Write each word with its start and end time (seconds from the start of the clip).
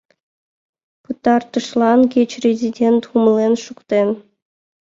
Пытартышлан 1.03 2.01
кеч 2.13 2.31
резидент 2.45 3.03
умылен 3.13 3.53
шуктен!.. 3.63 4.09